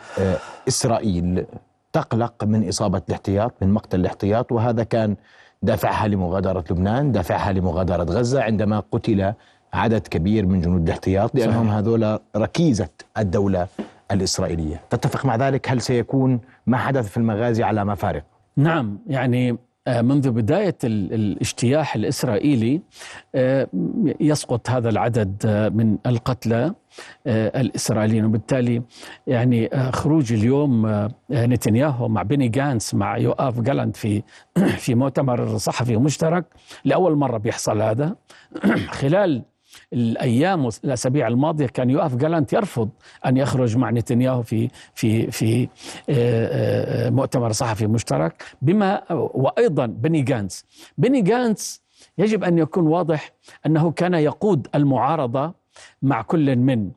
إسرائيل 0.69 1.47
تقلق 1.93 2.45
من 2.45 2.69
إصابة 2.69 3.02
الاحتياط 3.09 3.55
من 3.62 3.73
مقتل 3.73 4.00
الاحتياط 4.00 4.52
وهذا 4.52 4.83
كان 4.83 5.16
دافعها 5.62 6.09
لمغادرة 6.09 6.64
لبنان 6.71 7.12
دافعها 7.12 7.52
لمغادرة 7.52 8.05
غزة 8.05 8.43
عندما 8.43 8.83
قتل 8.93 9.33
عدد 9.73 10.07
كبير 10.07 10.47
من 10.47 10.61
جنود 10.61 10.83
الاحتياط 10.83 11.35
لأنهم 11.35 11.69
هذول 11.69 12.19
ركيزة 12.37 12.88
الدولة 13.19 13.66
الإسرائيلية. 14.11 14.81
تتفق 14.90 15.26
مع 15.26 15.37
ذلك؟ 15.37 15.71
هل 15.71 15.81
سيكون 15.81 16.40
ما 16.66 16.76
حدث 16.76 17.09
في 17.09 17.16
المغازي 17.16 17.62
علامة 17.62 17.95
فارقة 17.95 18.25
نعم 18.57 18.99
يعني 19.07 19.59
منذ 19.88 20.31
بداية 20.31 20.76
الاجتياح 20.85 21.95
الإسرائيلي 21.95 22.81
آه، 23.35 23.69
يسقط 24.21 24.71
هذا 24.71 24.88
العدد 24.88 25.43
آه، 25.47 25.69
من 25.69 25.99
القتلى 26.07 26.75
الإسرائيليين. 27.26 28.25
وبالتالي 28.25 28.83
يعني 29.26 29.71
خروج 29.93 30.33
اليوم 30.33 31.09
نتنياهو 31.31 32.09
مع 32.09 32.23
بيني 32.23 32.49
جانس 32.49 32.95
مع 32.95 33.19
يوآف 33.19 33.61
جالانت 33.61 33.97
في 33.97 34.23
في 34.85 34.95
مؤتمر 34.95 35.57
صحفي 35.59 35.97
مشترك 35.97 36.45
لأول 36.85 37.16
مرة 37.16 37.38
بيحصل 37.38 37.83
هذا. 37.83 38.16
خلال 39.00 39.43
الأيام 39.92 40.64
والاسابيع 40.64 41.28
الماضية 41.28 41.66
كان 41.66 41.90
يوقف 41.90 42.14
جالانت 42.14 42.52
يرفض 42.52 42.88
أن 43.26 43.37
يخرج 43.37 43.76
مع 43.76 43.90
نتنياهو 43.90 44.42
في 44.42 44.68
في 44.95 45.30
في 45.30 45.62
آه، 45.62 45.66
آه، 46.09 47.11
مؤتمر 47.11 47.52
صحفي 47.52 47.87
مشترك. 47.87 48.45
بما 48.62 49.12
وأيضا 49.12 49.87
بني 49.87 50.23
جانس 50.23 50.64
بني 50.99 51.23
جانس 51.23 51.83
يجب 52.18 52.45
أن 52.45 52.59
يكون 52.59 52.87
واضح 52.87 53.33
أنه 53.66 53.90
كان 53.90 54.14
يقود 54.14 54.68
المعارضة 54.75 55.54
مع 56.02 56.23
كل 56.23 56.56
من 56.56 56.90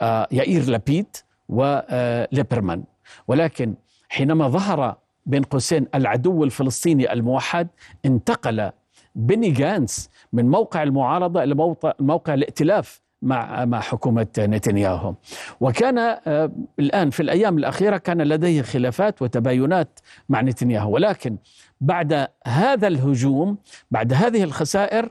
آه، 0.00 0.28
يائير 0.32 0.64
لابيد 0.64 1.16
وليبرمان 1.48 2.84
ولكن 3.28 3.74
حينما 4.08 4.48
ظهر 4.48 4.96
بين 5.26 5.42
قوسين 5.42 5.86
العدو 5.94 6.44
الفلسطيني 6.44 7.12
الموحد 7.12 7.68
انتقل 8.04 8.70
بني 9.16 9.50
جانس 9.50 10.10
من 10.32 10.48
موقع 10.48 10.82
المعارضة 10.82 11.42
إلى 11.42 11.74
موقع, 12.00 12.34
الائتلاف 12.34 13.00
مع 13.22 13.64
مع 13.64 13.80
حكومة 13.80 14.26
نتنياهو. 14.38 15.14
وكان 15.60 15.98
آه، 15.98 16.52
الآن 16.78 17.10
في 17.10 17.20
الأيام 17.20 17.58
الأخيرة 17.58 17.96
كان 17.96 18.22
لديه 18.22 18.62
خلافات 18.62 19.22
وتباينات 19.22 20.00
مع 20.28 20.40
نتنياهو. 20.40 20.90
ولكن 20.90 21.36
بعد 21.80 22.28
هذا 22.46 22.86
الهجوم 22.86 23.58
بعد 23.90 24.12
هذه 24.12 24.42
الخسائر 24.42 25.08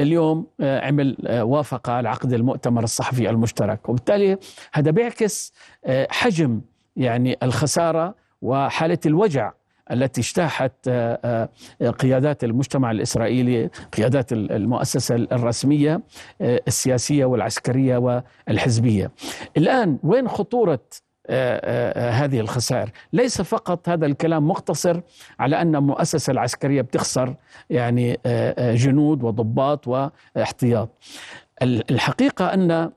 اليوم 0.00 0.46
آه، 0.60 0.86
عمل 0.86 1.16
آه، 1.26 1.44
وافق 1.44 1.90
على 1.90 2.08
عقد 2.08 2.32
المؤتمر 2.32 2.84
الصحفي 2.84 3.30
المشترك. 3.30 3.88
وبالتالي 3.88 4.38
هذا 4.72 4.90
بيعكس 4.90 5.52
حجم 6.10 6.60
يعني 6.96 7.36
الخسارة 7.42 8.14
وحالة 8.42 8.98
الوجع 9.06 9.52
التي 9.90 10.20
اجتاحت 10.20 10.72
آه، 10.88 11.48
آه، 11.82 11.90
قيادات 11.90 12.44
المجتمع 12.44 12.90
الإسرائيلي 12.90 13.70
قيادات 13.96 14.32
المؤسسة 14.32 15.14
الرسمية 15.14 16.00
آه، 16.40 16.60
السياسية 16.68 17.24
والعسكرية 17.24 17.96
والحزبية. 17.96 19.10
الآن 19.56 19.98
وين 20.02 20.28
خطورة 20.28 20.80
هذه 21.96 22.40
الخسائر 22.40 22.90
ليس 23.12 23.42
فقط 23.42 23.88
هذا 23.88 24.06
الكلام 24.06 24.48
مقتصر 24.48 25.00
على 25.38 25.62
أن 25.62 25.76
المؤسسة 25.76 26.30
العسكرية 26.30 26.82
بتخسر 26.82 27.34
يعني 27.70 28.18
جنود 28.58 29.22
وضباط 29.22 29.88
واحتياط 29.88 30.88
الحقيقة 31.62 32.54
أن 32.54 32.90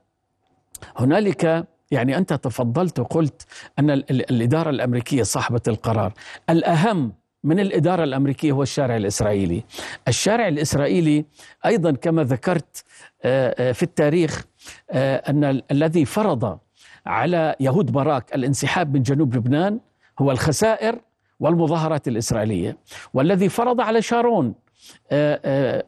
هنالك 0.98 1.68
يعني 1.92 2.18
أنت 2.18 2.34
تفضلت 2.34 3.00
وقلت 3.00 3.46
أن 3.80 3.90
الإدارة 3.90 4.70
الأمريكية 4.70 5.24
صاحبة 5.24 5.62
القرار. 5.68 6.14
الأهم 6.50 7.14
من 7.44 7.60
الإدارة 7.60 8.04
الأمريكية 8.04 8.52
هو 8.52 8.64
الشارع 8.64 8.98
الإسرائيلي. 8.98 9.64
الشارع 10.08 10.48
الإسرائيلي 10.48 11.26
أيضا 11.66 11.92
كما 11.92 12.24
ذكرت 12.24 12.84
آه، 13.24 13.70
آه، 13.70 13.72
في 13.72 13.84
التاريخ 13.84 14.46
آه، 14.92 15.16
أن 15.30 15.62
الذي 15.72 16.06
فرض 16.06 16.60
على 17.06 17.56
يهود 17.60 17.92
باراك 17.92 18.36
الانسحاب 18.36 18.94
من 18.94 19.02
جنوب 19.02 19.36
لبنان 19.36 19.80
هو 20.20 20.32
الخسائر 20.32 21.00
والمظاهرات 21.40 22.08
الإسرائيلية. 22.08 22.78
والذي 23.14 23.50
فرض 23.50 23.82
على 23.82 24.02
شارون 24.02 24.54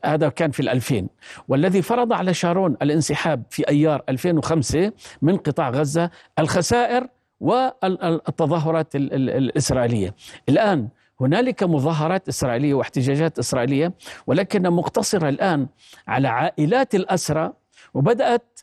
هذا 0.06 0.30
كان 0.30 0.52
في 0.52 0.60
الألفين. 0.60 1.10
والذي 1.48 1.82
فرض 1.82 2.14
على 2.14 2.34
شارون 2.34 2.78
الانسحاب 2.82 3.44
في 3.50 3.70
أيار 3.70 4.04
2005 4.10 4.92
من 5.22 5.38
قطاع 5.38 5.70
غزة 5.70 6.10
الخسائر 6.40 7.08
والتظاهرات 7.40 8.96
الإسرائيلية. 8.96 10.16
الآن 10.50 10.88
هنالك 11.22 11.64
مظاهرات 11.64 12.28
إسرائيلية 12.28 12.74
واحتجاجات 12.74 13.40
إسرائيلية 13.40 13.94
ولكن 14.28 14.70
مقتصرة 14.70 15.30
الآن 15.30 15.68
على 16.08 16.28
عائلات 16.28 16.96
الأسرى 16.96 17.54
وبدأت 17.94 18.60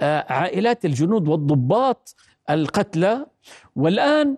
آه، 0.00 0.32
عائلات 0.32 0.84
الجنود 0.84 1.28
والضباط 1.28 2.14
القتلى 2.50 3.26
والآن 3.76 4.36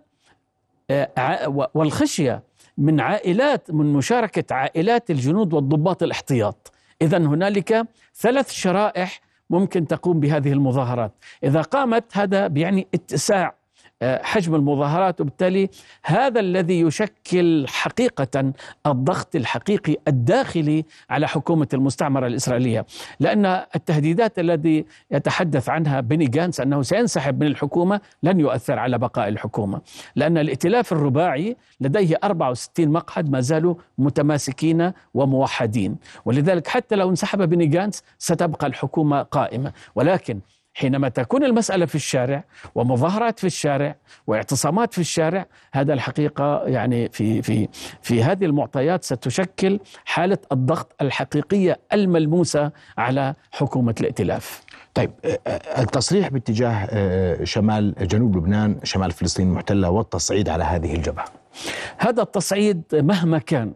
آه، 0.91 1.69
والخشية 1.75 2.43
من 2.79 3.01
عائلات 3.01 3.71
من 3.71 3.93
مشاركة 3.93 4.55
عائلات 4.55 5.11
الجنود 5.11 5.53
والضباط 5.53 6.03
الاحتياط. 6.03 6.73
إذا 7.03 7.19
هنالك 7.19 7.87
ثلاث 8.15 8.51
شرائح 8.51 9.21
ممكن 9.51 9.87
تقوم 9.87 10.21
بهذه 10.21 10.53
المظاهرات. 10.53 11.13
إذا 11.45 11.63
قامت 11.63 12.17
هذا 12.17 12.47
بيعني 12.47 12.87
اتساع 12.95 13.58
حجم 14.03 14.55
المظاهرات. 14.55 15.21
وبالتالي 15.21 15.69
هذا 16.05 16.41
الذي 16.41 16.81
يشكل 16.81 17.67
حقيقة 17.69 18.53
الضغط 18.87 19.37
الحقيقي 19.37 19.97
الداخلي 20.09 20.85
على 21.11 21.29
حكومة 21.29 21.69
المستعمرة 21.75 22.27
الإسرائيلية. 22.27 22.87
لأن 23.21 23.47
التهديدات 23.47 24.39
التي 24.39 24.85
يتحدث 25.11 25.69
عنها 25.69 26.01
بني 26.01 26.27
جانس 26.27 26.61
أنه 26.61 26.83
سينسحب 26.83 27.41
من 27.41 27.47
الحكومة 27.47 28.01
لن 28.23 28.41
يؤثر 28.41 28.79
على 28.79 28.99
بقاء 28.99 29.29
الحكومة. 29.29 29.81
لأن 30.17 30.39
الائتلاف 30.39 30.93
الرباعي 30.93 31.57
لديه 31.81 32.19
64 32.25 32.89
مقعد 32.89 33.31
ما 33.31 33.41
زالوا 33.41 33.75
متماسكين 33.99 34.93
وموحدين. 35.15 35.97
ولذلك 36.25 36.67
حتى 36.67 36.95
لو 36.97 37.11
انسحب 37.11 37.43
بني 37.43 37.67
جانس 37.67 38.03
ستبقى 38.19 38.67
الحكومة 38.67 39.23
قائمة. 39.23 39.73
ولكن 39.95 40.41
حينما 40.75 41.09
تكون 41.09 41.45
المسألة 41.45 41.87
في 41.87 41.95
الشارع 41.95 42.45
ومظاهرات 42.75 43.39
في 43.39 43.47
الشارع 43.47 43.97
واعتصامات 44.27 44.93
في 44.95 45.01
الشارع 45.01 45.47
هذا 45.73 45.93
الحقيقة 45.93 46.63
يعني 46.67 47.09
في 47.09 47.43
في 47.43 47.69
في 48.03 48.23
هذه 48.23 48.45
المعطيات 48.45 49.05
ستشكل 49.05 49.81
حالة 50.05 50.39
الضغط 50.53 50.95
الحقيقية 51.01 51.79
الملموسة 51.93 52.71
على 52.99 53.35
حكومة 53.53 53.95
الائتلاف. 54.01 54.63
طيب 54.95 55.11
التصريح 55.79 56.29
باتجاه 56.29 57.45
شمال 57.45 57.95
جنوب 58.01 58.37
لبنان 58.37 58.81
شمال 58.85 59.11
فلسطين 59.11 59.49
المحتلة 59.49 59.91
والتصعيد 59.91 60.49
على 60.49 60.65
هذه 60.65 60.95
الجبهة. 60.95 61.25
هذا 61.99 62.23
التصعيد 62.23 62.83
مهما 62.93 63.39
كان 63.39 63.73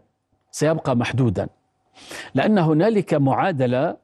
سيبقى 0.51 0.95
محدودا 0.95 1.47
لأن 2.35 2.57
هنالك 2.57 3.13
معادلة 3.13 4.02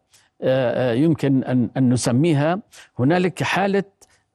يمكن 1.03 1.43
أن 1.43 1.69
أن 1.77 1.89
نسميها 1.89 2.59
هنالك 2.99 3.43
حالة 3.43 3.83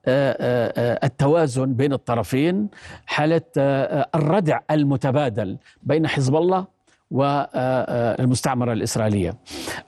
آه، 0.07 1.07
التوازن 1.07 1.75
بين 1.75 1.93
الطرفين 1.93 2.69
حالة 3.07 3.43
الردع 4.15 4.61
المتبادل 4.71 5.59
بين 5.83 6.07
حزب 6.07 6.37
الله 6.37 6.67
والمستعمرة 7.11 8.73
الإسرائيلية. 8.73 9.35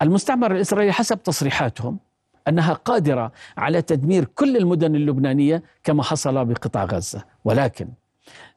المستعمرة 0.02 0.54
الإسرائيلية 0.54 0.92
حسب 0.92 1.22
تصريحاتهم 1.22 1.98
أنها 2.48 2.72
قادرة 2.72 3.32
على 3.56 3.82
تدمير 3.82 4.24
كل 4.24 4.56
المدن 4.56 4.94
اللبنانية 4.94 5.62
كما 5.84 6.02
حصل 6.02 6.44
بقطاع 6.44 6.84
غزة. 6.84 7.24
ولكن 7.44 7.88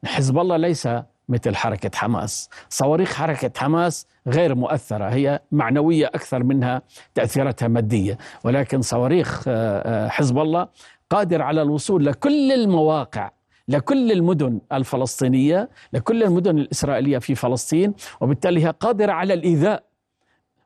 حزب 0.04 0.38
الله 0.38 0.56
ليس 0.56 0.88
مثل 1.30 1.56
حركة 1.56 1.90
حماس. 1.94 2.48
صواريخ 2.68 3.14
حركة 3.14 3.50
حماس 3.56 4.06
غير 4.26 4.54
مؤثرة 4.54 5.08
هي 5.08 5.40
معنوية 5.52 6.06
أكثر 6.06 6.42
منها 6.42 6.82
تأثيراتها 7.14 7.68
مادية. 7.68 8.18
ولكن 8.44 8.82
صواريخ 8.82 9.44
آه، 9.48 10.06
آه، 10.06 10.08
حزب 10.08 10.38
الله 10.38 10.68
قادر 11.10 11.42
على 11.42 11.62
الوصول 11.62 12.06
لكل 12.06 12.52
المواقع 12.52 13.30
لكل 13.68 14.12
المدن 14.12 14.60
الفلسطينية 14.72 15.68
لكل 15.92 16.22
المدن 16.22 16.58
الإسرائيلية 16.58 17.18
في 17.18 17.34
فلسطين 17.34 17.94
وبالتالي 18.20 18.66
هي 18.66 18.74
قادرة 18.80 19.12
على 19.12 19.34
الإيذاء. 19.34 19.82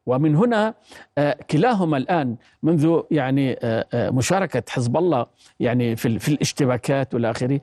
ومن 0.06 0.36
هنا 0.36 0.74
آه، 1.18 1.36
كلاهما 1.50 1.96
الآن 1.96 2.36
منذ 2.62 3.00
يعني 3.10 3.58
مشاركة 3.94 4.62
حزب 4.68 4.96
الله 4.96 5.26
يعني 5.60 5.96
في 5.96 6.28
الاشتباكات 6.28 7.14
والى 7.14 7.30
آخره 7.30 7.60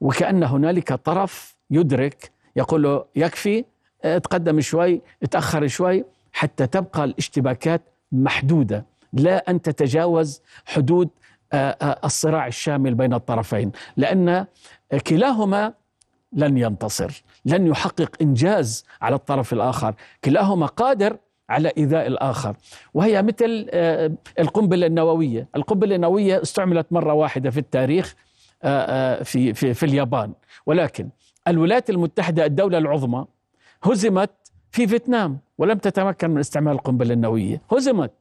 وكأن 0.00 0.42
هنالك 0.42 0.92
طرف 0.92 1.57
يدرك 1.70 2.30
يقول 2.56 2.82
له 2.82 3.04
يكفي 3.16 3.64
تقدم 4.02 4.60
شوي 4.60 5.02
تأخر 5.30 5.66
شوي 5.66 6.04
حتى 6.32 6.66
تبقى 6.66 7.04
الاشتباكات 7.04 7.82
محدودة. 8.12 8.86
لا 9.12 9.50
أن 9.50 9.62
تتجاوز 9.62 10.42
حدود 10.66 11.08
آه، 11.52 11.76
آه، 11.82 12.00
الصراع 12.04 12.46
الشامل 12.46 12.94
بين 12.94 13.14
الطرفين 13.14 13.72
لأن 13.96 14.46
كلاهما 15.06 15.72
لن 16.32 16.58
ينتصر 16.58 17.22
لن 17.44 17.66
يحقق 17.66 18.10
إنجاز 18.22 18.84
على 19.02 19.16
الطرف 19.16 19.52
الآخر. 19.52 19.94
كلاهما 20.24 20.66
قادر 20.66 21.16
على 21.48 21.72
إيذاء 21.78 22.06
الآخر. 22.06 22.56
وهي 22.94 23.22
مثل 23.22 23.66
آه، 23.70 24.12
القنبلة 24.38 24.86
النووية. 24.86 25.48
القنبلة 25.56 25.94
النووية 25.94 26.42
استعملت 26.42 26.92
مرة 26.92 27.12
واحدة 27.12 27.50
في 27.50 27.58
التاريخ 27.58 28.14
في, 29.22 29.54
في, 29.54 29.74
في 29.74 29.82
اليابان. 29.86 30.32
ولكن 30.66 31.08
الولايات 31.48 31.90
المتحدة 31.90 32.46
الدولة 32.46 32.78
العظمى 32.78 33.24
هزمت 33.82 34.30
في 34.70 34.86
فيتنام 34.86 35.38
ولم 35.58 35.78
تتمكن 35.78 36.30
من 36.30 36.38
استعمال 36.38 36.72
القنبلة 36.72 37.14
النووية. 37.14 37.62
هزمت. 37.72 38.12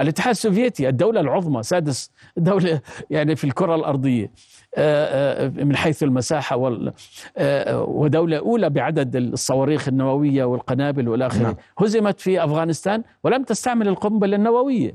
الاتحاد 0.00 0.30
السوفيتي 0.30 0.88
الدولة 0.88 1.20
العظمى 1.20 1.62
سادس 1.62 2.10
دولة 2.36 2.80
يعني 3.10 3.36
في 3.36 3.44
الكرة 3.44 3.74
الأرضية 3.74 4.30
آه، 4.74 5.46
آه، 5.46 5.48
من 5.48 5.76
حيث 5.76 6.02
المساحة 6.02 6.56
وال 6.56 6.92
آه، 7.36 7.82
ودولة 7.82 8.38
أولى 8.38 8.70
بعدد 8.70 9.16
الصواريخ 9.16 9.88
النووية 9.88 10.44
والقنابل 10.44 11.08
والى 11.08 11.26
آخره 11.26 11.42
نعم. 11.42 11.56
هزمت 11.78 12.20
في 12.20 12.44
أفغانستان 12.44 13.02
ولم 13.24 13.42
تستعمل 13.42 13.88
القنبلة 13.88 14.36
النووية. 14.36 14.94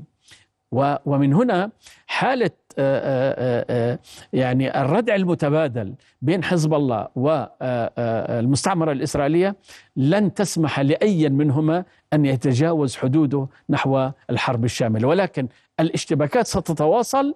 ومن 0.72 1.34
هنا 1.34 1.70
حالة 2.06 2.50
يعني 4.32 4.80
الردع 4.80 5.14
المتبادل 5.14 5.94
بين 6.22 6.44
حزب 6.44 6.74
الله 6.74 7.08
والمستعمرة 7.16 8.92
الإسرائيلية 8.92 9.56
لن 9.96 10.34
تسمح 10.34 10.80
لأي 10.80 11.28
منهما 11.28 11.84
أن 12.12 12.26
يتجاوز 12.26 12.96
حدوده 12.96 13.46
نحو 13.70 14.10
الحرب 14.30 14.64
الشاملة. 14.64 15.08
ولكن 15.08 15.48
الاشتباكات 15.80 16.46
ستتواصل 16.46 17.34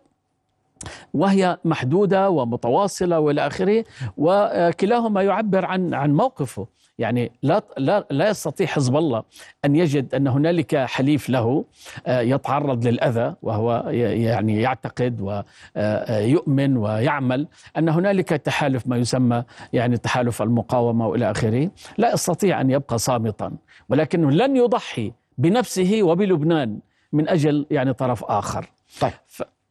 وهي 1.14 1.58
محدودة 1.64 2.30
ومتواصلة 2.30 3.20
وإلى 3.20 3.46
آخره 3.46 3.84
وكلاهما 4.16 5.22
يعبر 5.22 5.64
عن 5.64 5.94
عن 5.94 6.12
موقفه. 6.12 6.66
يعني 7.02 7.32
لا 7.42 7.62
لا 7.78 8.06
لا 8.10 8.28
يستطيع 8.28 8.66
حزب 8.66 8.96
الله 8.96 9.22
أن 9.64 9.76
يجد 9.76 10.14
أن 10.14 10.26
هنالك 10.26 10.76
حليف 10.76 11.28
له 11.28 11.64
آه، 12.06 12.20
يتعرض 12.20 12.86
للأذى 12.86 13.34
وهو 13.42 13.84
يعني 13.88 14.60
يعتقد 14.62 15.20
ويؤمن 15.20 16.76
ويعمل 16.76 17.46
أن 17.78 17.88
هنالك 17.88 18.28
تحالف 18.28 18.86
ما 18.86 18.96
يسمى 18.96 19.44
يعني 19.72 19.96
تحالف 19.96 20.42
المقاومة 20.42 21.06
وإلى 21.06 21.30
آخره 21.30 21.70
لا 21.98 22.12
يستطيع 22.12 22.60
أن 22.60 22.70
يبقى 22.70 22.98
صامتا 22.98 23.52
ولكنه 23.88 24.30
لن 24.30 24.56
يضحي 24.56 25.12
بنفسه 25.38 26.02
وبلبنان 26.02 26.78
من 27.12 27.28
أجل 27.28 27.66
يعني 27.70 27.92
طرف 27.92 28.24
آخر 28.24 28.70
طيب. 29.00 29.12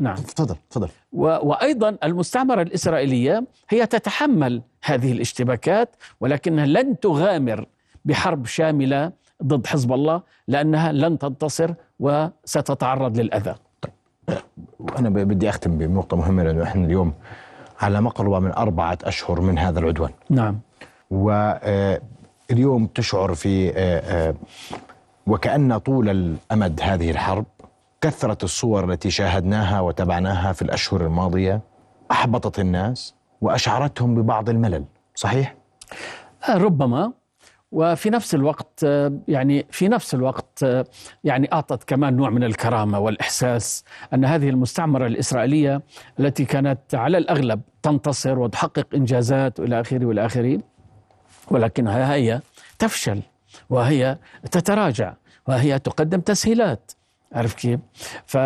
نعم 0.02 0.16
تفضل 0.16 0.56
تفضل 0.70 0.90
وأيضا 1.14 1.98
المستعمرة 2.04 2.62
الإسرائيلية 2.62 3.44
هي 3.70 3.86
تتحمل 3.86 4.62
هذه 4.84 5.12
الاشتباكات 5.12 5.96
ولكنها 6.20 6.66
لن 6.66 7.00
تغامر 7.00 7.66
بحرب 8.06 8.46
شاملة 8.46 9.12
ضد 9.44 9.68
حزب 9.68 9.94
الله 9.94 10.22
لأنها 10.48 10.92
لن 10.92 11.18
تنتصر 11.20 11.74
وستتعرض 12.00 13.18
للأذى. 13.18 13.56
طيب 13.82 13.92
أنا 14.98 15.10
بدي 15.10 15.50
أختم 15.50 15.78
بنقطة 15.78 16.18
مهمة 16.18 16.44
لأنه 16.44 16.64
إحنا 16.64 16.86
اليوم 16.86 17.14
على 17.82 18.02
ما 18.02 18.10
قرب 18.10 18.44
من 18.44 18.52
أربعة 18.52 18.98
أشهر 19.04 19.42
من 19.42 19.58
هذا 19.58 19.80
العدوان. 19.80 20.12
نعم. 20.30 20.60
واليوم 21.12 22.86
تشعر 22.96 23.34
في 23.36 23.70
آه، 23.70 24.30
آه، 24.30 24.36
وكأن 25.28 25.78
طول 25.78 26.10
الأمد 26.10 26.80
هذه 26.84 27.12
الحرب 27.12 27.46
كثرة 28.02 28.38
الصور 28.44 28.92
التي 28.92 29.12
شاهدناها 29.12 29.80
وتابعناها 29.80 30.54
في 30.54 30.62
الأشهر 30.62 31.06
الماضية 31.06 31.62
أحبطت 32.12 32.60
الناس 32.60 33.16
وأشعرتهم 33.42 34.16
ببعض 34.16 34.50
الملل 34.50 34.86
صحيح؟ 35.16 35.56
آه، 36.50 36.58
ربما 36.58 37.14
وفي 37.72 38.10
نفس 38.10 38.36
الوقت 38.36 38.84
آه، 38.84 39.20
يعني 39.28 39.66
في 39.72 39.88
نفس 39.88 40.14
الوقت 40.14 40.64
آه، 40.64 40.86
يعني 41.24 41.54
أعطت 41.54 41.84
كمان 41.84 42.16
نوع 42.16 42.30
من 42.30 42.44
الكرامة 42.44 43.00
والإحساس 43.00 43.84
أن 44.14 44.26
هذه 44.26 44.50
المستعمرة 44.50 45.08
الإسرائيلية 45.08 45.82
التي 46.20 46.46
كانت 46.46 46.80
على 46.94 47.18
الأغلب 47.18 47.62
تنتصر 47.84 48.40
وتحقق 48.40 48.88
إنجازات 48.96 49.60
وإلى 49.60 49.82
آخره 49.82 50.06
وإلى 50.06 50.26
آخره 50.26 50.60
ولكنها 51.52 52.14
هي 52.14 52.42
تفشل 52.80 53.22
وهي 53.70 54.18
تتراجع 54.52 55.14
وهي 55.48 55.80
تقدم 55.80 56.20
تسهيلات 56.20 56.92
عارف 57.32 57.54
كيف؟ 57.54 57.80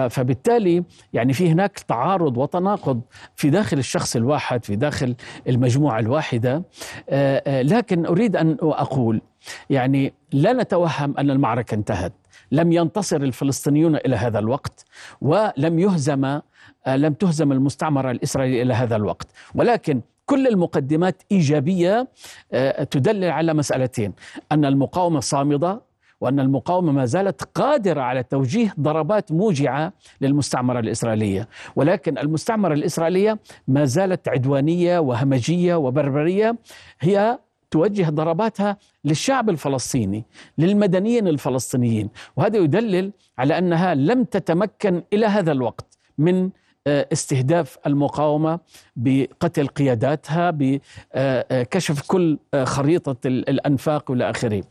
فبالتالي 0.10 0.84
يعني 1.14 1.34
في 1.34 1.52
هناك 1.52 1.80
تعارض 1.80 2.38
وتناقض 2.38 3.02
في 3.36 3.50
داخل 3.50 3.78
الشخص 3.78 4.16
الواحد 4.16 4.66
في 4.66 4.76
داخل 4.76 5.16
المجموعة 5.48 6.00
الواحدة. 6.00 6.64
آه، 7.10 7.44
آه، 7.48 7.62
لكن 7.62 8.06
أريد 8.06 8.36
أن 8.36 8.58
أقول 8.62 9.22
يعني 9.70 10.14
لا 10.32 10.54
نتوهم 10.54 11.18
أن 11.18 11.32
المعركة 11.32 11.76
انتهت. 11.76 12.14
لم 12.52 12.72
ينتصر 12.72 13.18
الفلسطينيون 13.18 13.96
إلى 13.96 14.16
هذا 14.16 14.40
الوقت 14.40 14.86
ولم 15.22 15.80
يهزم 15.80 16.26
آه، 16.26 16.96
لم 16.96 17.14
تهزم 17.14 17.52
المستعمرة 17.52 18.12
الإسرائيلية 18.12 18.62
إلى 18.62 18.74
هذا 18.74 18.96
الوقت. 18.96 19.28
ولكن 19.56 20.02
كل 20.26 20.48
المقدمات 20.48 21.24
إيجابية 21.32 22.08
آه، 22.52 22.84
تدلل 22.84 23.30
على 23.30 23.54
مسألتين 23.54 24.14
أن 24.52 24.66
المقاومة 24.66 25.20
صامدة 25.20 25.82
وأن 26.22 26.40
المقاومة 26.40 26.92
ما 26.92 27.06
زالت 27.06 27.44
قادرة 27.44 28.02
على 28.02 28.24
توجيه 28.24 28.74
ضربات 28.80 29.32
موجعة 29.32 29.94
للمستعمرة 30.22 30.80
الإسرائيلية. 30.80 31.48
ولكن 31.76 32.18
المستعمرة 32.18 32.74
الإسرائيلية 32.74 33.40
ما 33.68 33.86
زالت 33.86 34.28
عدوانية 34.28 35.00
وهمجية 35.00 35.76
وبربرية. 35.76 36.56
هي 37.00 37.40
توجه 37.72 38.10
ضرباتها 38.10 38.78
للشعب 39.06 39.50
الفلسطيني 39.50 40.26
للمدنيين 40.58 41.28
الفلسطينيين. 41.28 42.10
وهذا 42.36 42.58
يدلل 42.58 43.12
على 43.38 43.58
أنها 43.58 43.96
لم 43.96 44.24
تتمكن 44.24 45.04
إلى 45.14 45.26
هذا 45.26 45.52
الوقت 45.52 45.98
من 46.18 46.50
آه، 46.88 47.08
استهداف 47.14 47.78
المقاومة 47.88 48.60
بقتل 48.96 49.68
قياداتها 49.68 50.52
بكشف 50.52 52.02
كل 52.08 52.38
آه، 52.54 52.64
خريطة 52.64 53.16
الأنفاق 53.26 54.12
والى 54.12 54.30
آخره. 54.30 54.64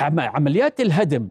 وعمليات 0.00 0.80
الهدم 0.80 1.28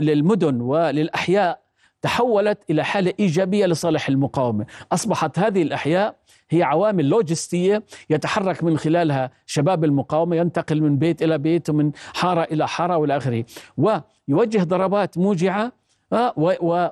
للمدن 0.00 0.60
وللأحياء 0.60 1.64
تحولت 2.02 2.58
إلى 2.70 2.84
حالة 2.84 3.12
إيجابية 3.20 3.66
لصالح 3.66 4.08
المقاومة. 4.08 4.66
أصبحت 4.92 5.38
هذه 5.38 5.62
الأحياء 5.62 6.16
هي 6.50 6.62
عوامل 6.62 7.08
لوجستية 7.08 7.82
يتحرك 8.10 8.64
من 8.64 8.78
خلالها 8.78 9.30
شباب 9.46 9.84
المقاومة 9.84 10.36
ينتقل 10.36 10.82
من 10.82 10.98
بيت 10.98 11.22
إلى 11.22 11.38
بيت 11.38 11.70
ومن 11.70 11.92
حارة 12.14 12.42
إلى 12.42 12.68
حارة 12.68 12.96
وإلى 12.96 13.16
آخره 13.16 13.44
ويوجه 13.76 14.62
ضربات 14.62 15.18
موجعة 15.18 15.72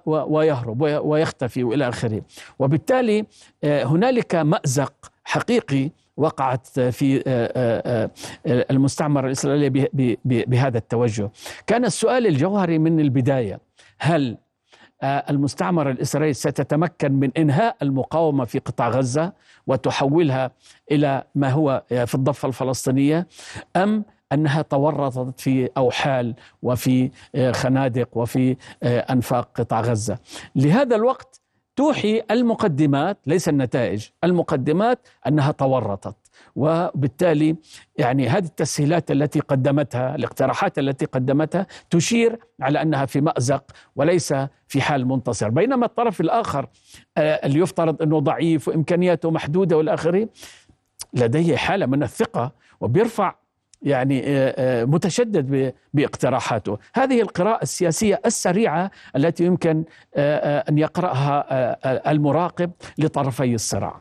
ويهرب 0.05 0.81
ويختفي 0.83 1.65
والى 1.65 1.89
آخره. 1.89 2.23
وبالتالي 2.59 3.25
آه، 3.65 3.85
هنالك 3.85 4.35
مأزق 4.35 4.93
حقيقي 5.25 5.91
وقعت 6.17 6.81
في 6.81 7.23
آه، 7.27 7.53
آه، 7.57 8.11
المستعمره 8.47 9.27
الاسرائيليه 9.27 9.89
بهذا 10.25 10.79
التوجه 10.79 11.31
كان 11.67 11.85
السؤال 11.85 12.27
الجوهري 12.27 12.79
من 12.79 13.01
البداية 13.01 13.61
هل 13.99 14.39
المستعمرة 15.05 15.91
الإسرائيلية 15.91 16.33
ستتمكن 16.33 17.13
من 17.13 17.31
إنهاء 17.37 17.77
المقاومة 17.83 18.45
في 18.45 18.59
قطاع 18.59 18.89
غزة 18.89 19.33
وتحولها 19.67 20.51
إلى 20.91 21.25
ما 21.35 21.51
هو 21.51 21.83
في 21.89 22.15
الضفة 22.15 22.49
الفلسطينية 22.49 23.27
أم 23.77 24.05
أنها 24.33 24.63
تورطت 24.63 25.41
في 25.41 25.71
أوحال 25.77 26.35
وفي 26.63 27.11
آه، 27.35 27.53
خنادق 27.53 28.09
وفي 28.17 28.57
آه، 28.83 28.99
أنفاق 29.01 29.49
قطاع 29.55 29.81
غزة. 29.81 30.19
لهذا 30.57 30.97
الوقت 30.97 31.42
توحي 31.77 32.23
المقدمات 32.31 33.19
ليس 33.27 33.49
النتائج، 33.49 34.09
المقدمات 34.25 35.09
أنها 35.27 35.53
تورطت. 35.53 36.17
وبالتالي 36.57 37.57
يعني 37.97 38.29
هذه 38.29 38.45
التسهيلات 38.45 39.11
التي 39.11 39.41
قدمتها 39.41 40.15
الاقتراحات 40.15 40.79
التي 40.79 41.05
قدمتها 41.05 41.67
تشير 41.91 42.39
على 42.61 42.83
أنها 42.83 43.07
في 43.07 43.21
مأزق 43.21 43.65
وليس 43.97 44.35
في 44.69 44.81
حال 44.81 45.09
منتصر. 45.09 45.49
بينما 45.49 45.87
الطرف 45.87 46.21
الآخر 46.21 46.67
آه، 47.17 47.47
اللي 47.47 47.59
يفترض 47.59 48.03
أنه 48.03 48.19
ضعيف 48.19 48.69
وإمكانياته 48.69 49.31
محدودة 49.31 49.77
والآخرين 49.77 50.29
لديه 51.15 51.57
حالة 51.57 51.87
من 51.87 52.03
الثقة 52.03 52.53
وبيرفع 52.81 53.35
يعني 53.83 54.23
آه، 54.27 54.55
آه، 54.59 54.85
متشدد 54.85 55.75
باقتراحاته. 55.95 56.79
هذه 56.95 57.23
القراءة 57.23 57.63
السياسية 57.63 58.21
السريعة 58.27 58.91
التي 59.17 59.45
يمكن 59.45 59.85
آه، 60.15 60.65
أن 60.69 60.79
يقرأها 60.79 62.11
المراقب 62.11 62.71
لطرفي 62.99 63.55
الصراع. 63.55 63.97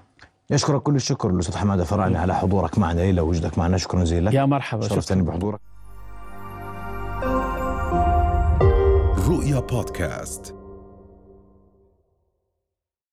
يشكرك 0.50 0.82
كل 0.82 0.96
الشكر 0.96 1.30
الأستاذ 1.30 1.58
حمادة 1.58 1.84
فراني 1.84 2.18
على 2.18 2.36
حضورك 2.36 2.78
معنا 2.78 3.02
ليلى 3.02 3.22
وجودك 3.22 3.58
معنا. 3.58 3.78
شكرا 3.78 4.04
جزيلا. 4.04 4.36
يا 4.36 4.46
مرحبا 4.46 4.88
شرفتني 4.88 5.22
بحضورك. 5.22 5.60
رؤيا 9.28 9.60
بودكاست. 9.60 10.61